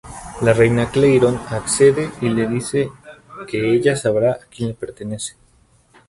[0.41, 2.89] La Reina Clarion accede y le dice
[3.47, 5.35] que ella sabrá a quien le pertenece.